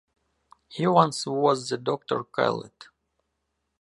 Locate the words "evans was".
0.79-1.69